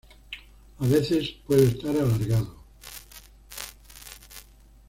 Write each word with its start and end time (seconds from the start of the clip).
A 0.79 0.87
veces 0.87 1.29
puede 1.45 1.65
estar 1.65 1.95
alargado. 1.95 2.55